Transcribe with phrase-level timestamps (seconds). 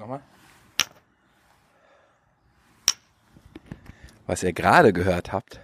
[0.00, 0.22] Nochmal.
[4.26, 5.60] Was ihr gerade gehört habt,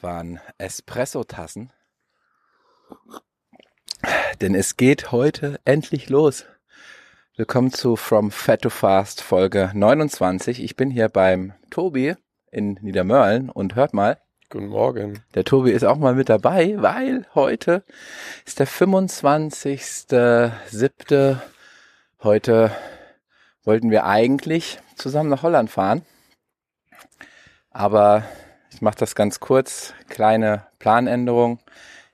[0.00, 1.72] waren Espresso-Tassen.
[4.40, 6.44] Denn es geht heute endlich los.
[7.34, 10.62] Willkommen zu From Fat to Fast Folge 29.
[10.62, 12.14] Ich bin hier beim Tobi
[12.52, 14.20] in Niedermörlen und hört mal.
[14.48, 15.24] Guten Morgen.
[15.34, 17.82] Der Tobi ist auch mal mit dabei, weil heute
[18.46, 21.40] ist der 25.07.
[22.22, 22.70] Heute
[23.64, 26.02] wollten wir eigentlich zusammen nach Holland fahren.
[27.70, 28.24] Aber
[28.72, 29.94] ich mache das ganz kurz.
[30.08, 31.58] Kleine Planänderung.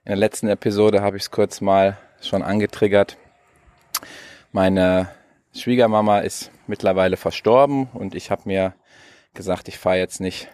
[0.04, 3.16] In der letzten Episode habe ich es kurz mal schon angetriggert.
[4.52, 5.08] Meine
[5.52, 8.74] Schwiegermama ist mittlerweile verstorben und ich habe mir
[9.34, 10.48] gesagt, ich fahre jetzt nicht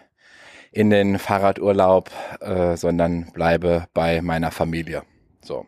[0.71, 2.09] in den Fahrradurlaub,
[2.41, 5.03] äh, sondern bleibe bei meiner Familie.
[5.41, 5.67] So.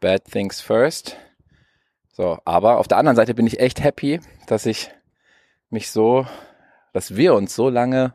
[0.00, 1.16] Bad things first.
[2.20, 4.90] So, aber auf der anderen Seite bin ich echt happy, dass ich
[5.70, 6.26] mich so,
[6.92, 8.14] dass wir uns so lange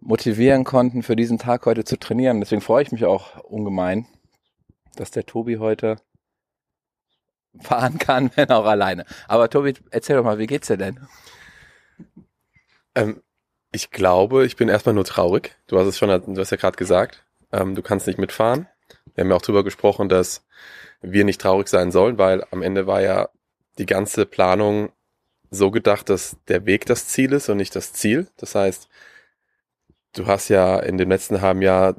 [0.00, 2.40] motivieren konnten, für diesen Tag heute zu trainieren.
[2.40, 4.06] Deswegen freue ich mich auch ungemein,
[4.94, 5.96] dass der Tobi heute
[7.60, 9.04] fahren kann, wenn auch alleine.
[9.28, 11.06] Aber Tobi, erzähl doch mal, wie geht's dir denn?
[12.94, 13.22] Ähm,
[13.72, 15.54] ich glaube, ich bin erstmal nur traurig.
[15.66, 18.68] Du hast es schon, du hast ja gerade gesagt, ähm, du kannst nicht mitfahren.
[19.16, 20.46] Wir haben ja auch drüber gesprochen, dass
[21.02, 23.28] wir nicht traurig sein sollen, weil am Ende war ja
[23.78, 24.92] die ganze Planung
[25.50, 28.28] so gedacht, dass der Weg das Ziel ist und nicht das Ziel.
[28.36, 28.88] Das heißt,
[30.14, 31.94] du hast ja in dem letzten halben Jahr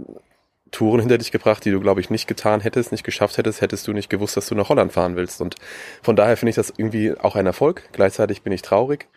[0.72, 3.88] Touren hinter dich gebracht, die du, glaube ich, nicht getan hättest, nicht geschafft hättest, hättest
[3.88, 5.42] du nicht gewusst, dass du nach Holland fahren willst.
[5.42, 5.56] Und
[6.04, 7.90] von daher finde ich das irgendwie auch ein Erfolg.
[7.94, 9.08] Gleichzeitig bin ich traurig,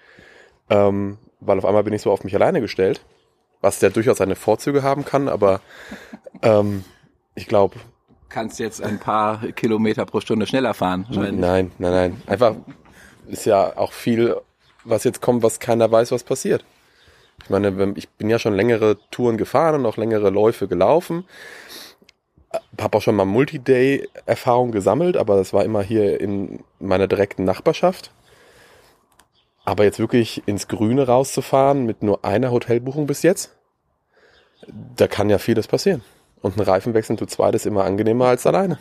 [0.71, 3.05] ähm, weil auf einmal bin ich so auf mich alleine gestellt,
[3.61, 5.61] was ja durchaus seine Vorzüge haben kann, aber
[6.43, 6.85] ähm,
[7.35, 7.77] ich glaube,
[8.31, 11.07] kannst jetzt ein paar Kilometer pro Stunde schneller fahren.
[11.11, 12.23] Nein, nein, nein.
[12.27, 12.55] Einfach
[13.27, 14.37] ist ja auch viel,
[14.85, 16.65] was jetzt kommt, was keiner weiß, was passiert.
[17.43, 21.25] Ich meine, ich bin ja schon längere Touren gefahren und auch längere Läufe gelaufen.
[22.81, 28.11] Habe auch schon mal Multi-Day-Erfahrung gesammelt, aber das war immer hier in meiner direkten Nachbarschaft.
[29.65, 33.57] Aber jetzt wirklich ins Grüne rauszufahren mit nur einer Hotelbuchung bis jetzt,
[34.97, 36.03] da kann ja vieles passieren.
[36.43, 38.79] Und ein Reifenwechsel zu zweit ist immer angenehmer als alleine.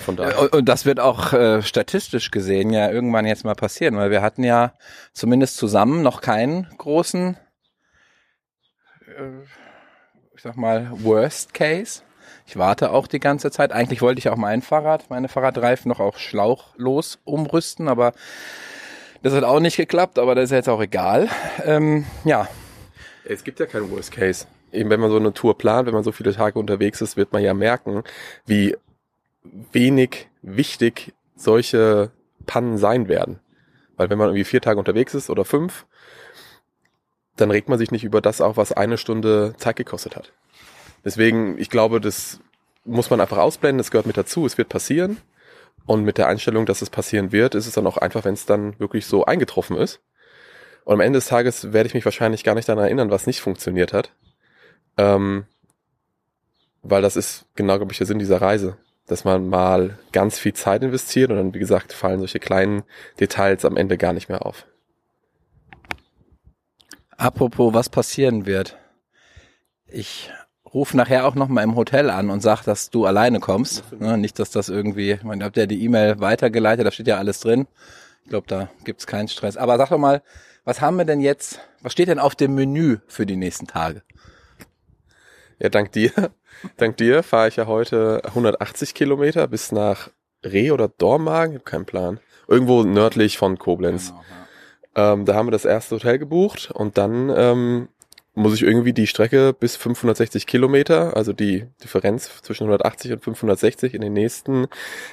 [0.00, 0.52] Von daher.
[0.52, 4.42] Und das wird auch äh, statistisch gesehen ja irgendwann jetzt mal passieren, weil wir hatten
[4.42, 4.72] ja
[5.12, 7.36] zumindest zusammen noch keinen großen,
[9.06, 9.44] äh,
[10.34, 12.02] ich sag mal, Worst Case.
[12.46, 13.72] Ich warte auch die ganze Zeit.
[13.72, 18.12] Eigentlich wollte ich auch mein Fahrrad, meine Fahrradreifen noch auch schlauchlos umrüsten, aber
[19.22, 21.28] das hat auch nicht geklappt, aber das ist jetzt auch egal.
[21.64, 22.48] Ähm, ja.
[23.24, 24.46] Es gibt ja keinen Worst Case
[24.76, 27.32] eben wenn man so eine Tour plant, wenn man so viele Tage unterwegs ist, wird
[27.32, 28.02] man ja merken,
[28.46, 28.76] wie
[29.72, 32.10] wenig wichtig solche
[32.46, 33.40] Pannen sein werden.
[33.96, 35.86] Weil wenn man irgendwie vier Tage unterwegs ist oder fünf,
[37.36, 40.32] dann regt man sich nicht über das auf, was eine Stunde Zeit gekostet hat.
[41.04, 42.40] Deswegen, ich glaube, das
[42.84, 45.18] muss man einfach ausblenden, das gehört mit dazu, es wird passieren.
[45.84, 48.44] Und mit der Einstellung, dass es passieren wird, ist es dann auch einfach, wenn es
[48.44, 50.00] dann wirklich so eingetroffen ist.
[50.84, 53.40] Und am Ende des Tages werde ich mich wahrscheinlich gar nicht daran erinnern, was nicht
[53.40, 54.12] funktioniert hat,
[54.96, 55.46] ähm,
[56.82, 58.76] weil das ist genau, glaube ich, der Sinn dieser Reise.
[59.06, 62.82] Dass man mal ganz viel Zeit investiert und dann, wie gesagt, fallen solche kleinen
[63.20, 64.66] Details am Ende gar nicht mehr auf.
[67.16, 68.76] Apropos, was passieren wird.
[69.86, 70.30] Ich
[70.74, 73.84] rufe nachher auch noch mal im Hotel an und sag, dass du alleine kommst.
[73.92, 77.16] Ne, nicht, dass das irgendwie, ich meine, habt ja die E-Mail weitergeleitet, da steht ja
[77.16, 77.66] alles drin.
[78.24, 79.56] Ich glaube, da gibt's keinen Stress.
[79.56, 80.22] Aber sag doch mal,
[80.64, 84.02] was haben wir denn jetzt, was steht denn auf dem Menü für die nächsten Tage?
[85.58, 86.12] Ja, dank dir.
[86.76, 90.10] dank dir fahre ich ja heute 180 Kilometer bis nach
[90.44, 92.20] Reh oder Dormagen, ich habe keinen Plan.
[92.46, 94.08] Irgendwo nördlich von Koblenz.
[94.08, 94.24] Genau,
[94.96, 95.12] ja.
[95.12, 97.88] ähm, da haben wir das erste Hotel gebucht und dann ähm,
[98.34, 103.94] muss ich irgendwie die Strecke bis 560 Kilometer, also die Differenz zwischen 180 und 560
[103.94, 104.66] in den nächsten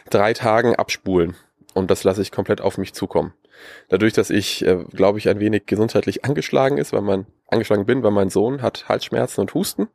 [0.10, 1.36] drei Tagen abspulen.
[1.74, 3.34] Und das lasse ich komplett auf mich zukommen.
[3.88, 8.04] Dadurch, dass ich, äh, glaube ich, ein wenig gesundheitlich angeschlagen ist, weil man angeschlagen bin,
[8.04, 9.88] weil mein Sohn hat Halsschmerzen und Husten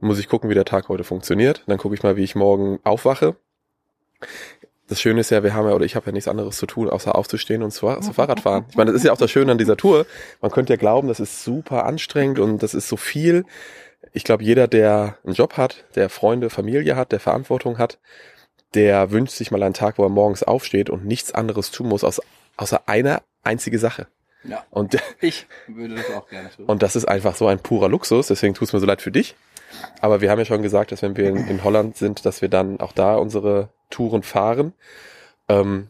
[0.00, 1.62] muss ich gucken, wie der Tag heute funktioniert.
[1.66, 3.36] Dann gucke ich mal, wie ich morgen aufwache.
[4.86, 6.90] Das Schöne ist ja, wir haben ja, oder ich habe ja nichts anderes zu tun,
[6.90, 8.66] außer aufzustehen und zu, zu Fahrrad fahren.
[8.68, 10.04] Ich meine, das ist ja auch das Schöne an dieser Tour.
[10.42, 13.46] Man könnte ja glauben, das ist super anstrengend und das ist so viel.
[14.12, 17.98] Ich glaube, jeder, der einen Job hat, der Freunde, Familie hat, der Verantwortung hat,
[18.74, 22.04] der wünscht sich mal einen Tag, wo er morgens aufsteht und nichts anderes tun muss,
[22.04, 22.22] außer,
[22.56, 24.06] außer eine einzige Sache.
[24.44, 24.64] Ja.
[24.70, 26.66] Und ich würde das auch gerne tun.
[26.66, 29.12] Und das ist einfach so ein purer Luxus, deswegen tut es mir so leid für
[29.12, 29.34] dich.
[30.00, 32.48] Aber wir haben ja schon gesagt, dass wenn wir in, in Holland sind, dass wir
[32.48, 34.72] dann auch da unsere Touren fahren.
[35.48, 35.88] Ähm,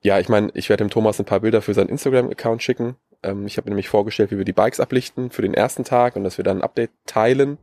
[0.00, 2.96] ja, ich meine, ich werde dem Thomas ein paar Bilder für seinen Instagram-Account schicken.
[3.22, 6.16] Ähm, ich habe mir nämlich vorgestellt, wie wir die Bikes ablichten für den ersten Tag
[6.16, 7.58] und dass wir dann ein Update teilen.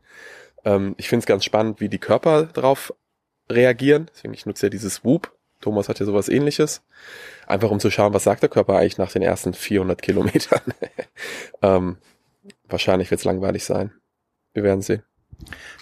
[0.63, 2.94] Ähm, ich finde es ganz spannend, wie die Körper darauf
[3.50, 4.10] reagieren.
[4.13, 5.31] Deswegen, ich nutze ja dieses Whoop.
[5.61, 6.81] Thomas hat ja sowas ähnliches.
[7.47, 10.61] Einfach um zu schauen, was sagt der Körper eigentlich nach den ersten 400 Kilometern.
[11.61, 11.97] ähm,
[12.67, 13.91] wahrscheinlich wird es langweilig sein.
[14.53, 15.03] Wir werden sehen.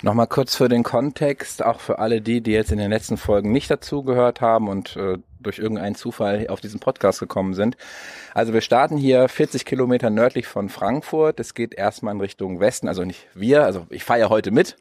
[0.04, 3.52] Nochmal kurz für den Kontext, auch für alle die, die jetzt in den letzten Folgen
[3.52, 7.78] nicht dazugehört haben und äh, durch irgendeinen Zufall auf diesen Podcast gekommen sind.
[8.34, 11.40] Also wir starten hier 40 Kilometer nördlich von Frankfurt.
[11.40, 14.78] Es geht erstmal in Richtung Westen, also nicht wir, also ich fahre heute mit.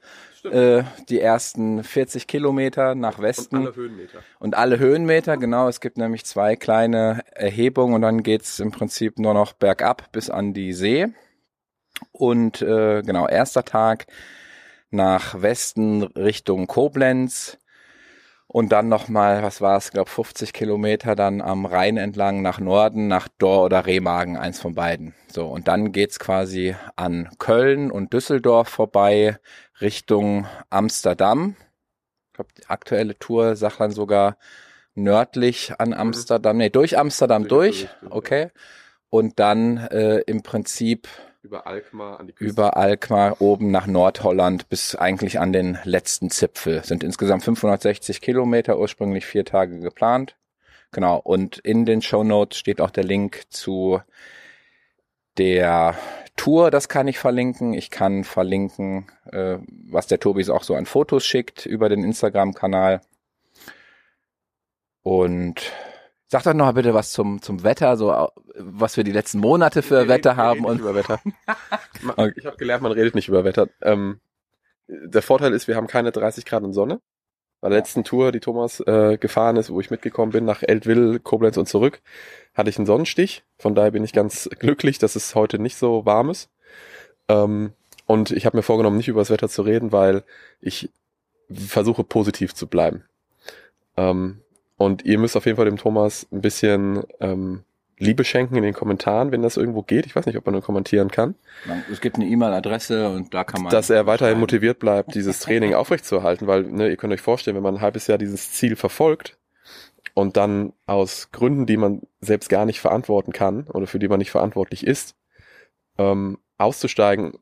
[0.52, 3.56] Äh, die ersten 40 Kilometer nach Westen.
[3.56, 4.18] Und alle Höhenmeter.
[4.38, 5.68] Und alle Höhenmeter, genau.
[5.68, 10.30] Es gibt nämlich zwei kleine Erhebungen und dann geht's im Prinzip nur noch bergab bis
[10.30, 11.08] an die See.
[12.12, 14.06] Und äh, genau, erster Tag
[14.90, 17.58] nach Westen Richtung Koblenz
[18.48, 23.08] und dann nochmal, was war es, glaube 50 Kilometer dann am Rhein entlang nach Norden,
[23.08, 25.14] nach Dor oder Remagen, eins von beiden.
[25.28, 29.38] So, und dann geht's quasi an Köln und Düsseldorf vorbei
[29.80, 31.56] Richtung Amsterdam.
[32.28, 34.36] Ich glaube, die aktuelle Tour sagt dann sogar
[34.94, 35.94] nördlich an mhm.
[35.94, 38.50] Amsterdam, nee, durch Amsterdam durch, okay.
[39.08, 41.08] Und dann äh, im Prinzip
[41.46, 42.52] über Alkmaar an die Küste.
[42.52, 46.84] Über Alkmaar oben nach Nordholland bis eigentlich an den letzten Zipfel.
[46.84, 50.36] Sind insgesamt 560 Kilometer, ursprünglich vier Tage geplant.
[50.92, 51.18] Genau.
[51.18, 54.00] Und in den Show Notes steht auch der Link zu
[55.38, 55.94] der
[56.34, 57.74] Tour, das kann ich verlinken.
[57.74, 59.58] Ich kann verlinken, äh,
[59.88, 63.00] was der Tobi auch so an Fotos schickt über den Instagram-Kanal.
[65.02, 65.72] Und
[66.36, 68.28] Sag doch noch bitte was zum, zum Wetter, so
[68.58, 70.64] was wir die letzten Monate für wir Wetter reden, haben.
[70.66, 71.18] und über Wetter.
[72.08, 72.32] okay.
[72.36, 73.68] Ich habe gelernt, man redet nicht über Wetter.
[73.80, 74.20] Ähm,
[74.86, 77.00] der Vorteil ist, wir haben keine 30 Grad und Sonne.
[77.62, 81.20] Bei der letzten Tour, die Thomas äh, gefahren ist, wo ich mitgekommen bin, nach Eltville,
[81.20, 82.02] Koblenz und zurück,
[82.54, 83.42] hatte ich einen Sonnenstich.
[83.58, 86.50] Von daher bin ich ganz glücklich, dass es heute nicht so warm ist.
[87.28, 87.72] Ähm,
[88.04, 90.22] und ich habe mir vorgenommen, nicht über das Wetter zu reden, weil
[90.60, 90.90] ich
[91.50, 93.04] versuche positiv zu bleiben.
[93.96, 94.42] Ähm,
[94.76, 97.64] und ihr müsst auf jeden Fall dem Thomas ein bisschen ähm,
[97.98, 100.04] Liebe schenken in den Kommentaren, wenn das irgendwo geht.
[100.04, 101.34] Ich weiß nicht, ob man nur kommentieren kann.
[101.90, 103.70] Es gibt eine E-Mail-Adresse und da kann man.
[103.70, 107.62] Dass er weiterhin motiviert bleibt, dieses Training aufrechtzuerhalten, weil ne, ihr könnt euch vorstellen, wenn
[107.62, 109.38] man ein halbes Jahr dieses Ziel verfolgt
[110.12, 114.18] und dann aus Gründen, die man selbst gar nicht verantworten kann oder für die man
[114.18, 115.16] nicht verantwortlich ist,
[115.96, 117.38] ähm, auszusteigen,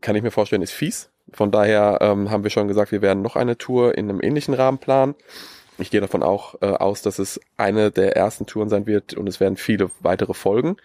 [0.00, 1.10] kann ich mir vorstellen, ist fies.
[1.32, 4.54] Von daher ähm, haben wir schon gesagt, wir werden noch eine Tour in einem ähnlichen
[4.54, 5.14] Rahmen planen.
[5.82, 9.28] Ich gehe davon auch äh, aus, dass es eine der ersten Touren sein wird und
[9.28, 10.76] es werden viele weitere folgen.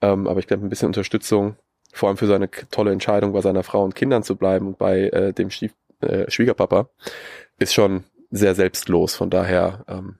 [0.00, 1.56] Ähm, aber ich glaube, ein bisschen Unterstützung,
[1.92, 5.08] vor allem für seine tolle Entscheidung, bei seiner Frau und Kindern zu bleiben und bei
[5.08, 6.88] äh, dem Stief äh, Schwiegerpapa,
[7.58, 9.16] ist schon sehr selbstlos.
[9.16, 10.18] Von daher ähm,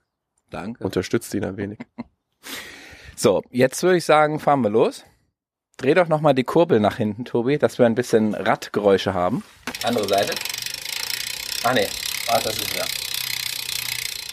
[0.49, 0.83] Danke.
[0.83, 1.79] unterstützt ihn ein wenig.
[3.13, 5.05] So, jetzt würde ich sagen, fahren wir los.
[5.77, 9.43] Dreh doch nochmal die Kurbel nach hinten, Tobi, dass wir ein bisschen Radgeräusche haben.
[9.83, 10.33] Andere Seite.
[11.63, 11.87] Ah nee,
[12.29, 13.10] ah, das ist ja.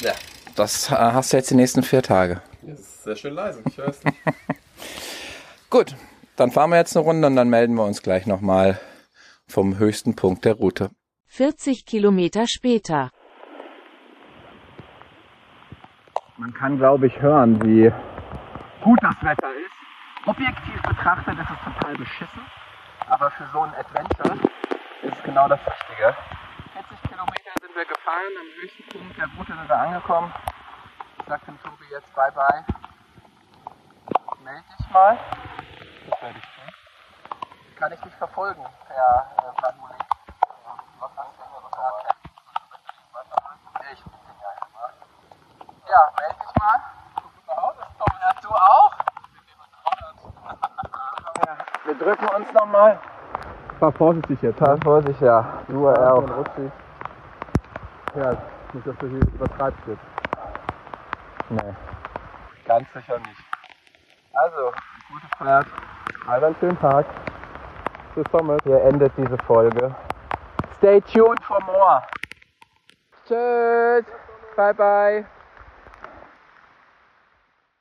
[0.01, 0.13] Ja.
[0.55, 2.43] Das äh, hast du jetzt die nächsten vier Tage.
[2.63, 4.17] Das ist sehr schön leise, ich weiß nicht.
[5.71, 5.95] Gut,
[6.37, 8.81] dann fahren wir jetzt eine Runde und dann melden wir uns gleich nochmal
[9.47, 10.91] vom höchsten Punkt der Route.
[11.27, 13.11] 40 Kilometer später.
[16.37, 17.93] Man kann, glaube ich, hören, wie
[18.83, 20.27] gut das Wetter ist.
[20.27, 22.43] Objektiv betrachtet ist es total beschissen,
[23.09, 24.39] aber für so ein Adventure
[25.03, 26.17] ist es genau das Richtige
[27.79, 28.35] wir gefahren.
[28.41, 30.35] Am höchsten Punkt der Route sind wir angekommen.
[31.21, 32.65] Ich sag dem Tobi jetzt bye bye.
[34.43, 35.17] Meld dich mal.
[36.11, 36.75] Das werde ich tun.
[37.79, 39.95] Kann ich dich verfolgen per äh, Manuel?
[40.99, 41.45] Was hast du
[43.93, 44.51] Ich bin ja
[45.89, 46.81] Ja, meld dich mal.
[47.99, 48.93] Guck du auch?
[51.85, 52.99] Wir drücken uns nochmal.
[53.79, 54.59] Fahr vorsichtig jetzt.
[54.59, 54.81] Fahr ne?
[54.83, 55.63] vorsichtig, ja.
[55.69, 56.25] Du ja, auch.
[58.15, 58.37] Ja,
[58.73, 60.01] nicht, dass du hier übertreibst jetzt.
[61.51, 61.75] Nee.
[62.67, 63.41] Ganz sicher nicht.
[64.33, 64.73] Also,
[65.09, 65.67] gute Fahrt.
[66.27, 67.07] Also einen schönen Tag.
[68.15, 68.59] Bis Thomas.
[68.65, 69.95] Hier endet diese Folge.
[70.79, 72.03] Stay tuned for more.
[73.27, 74.05] Tschüss.
[74.57, 75.27] Bye bye.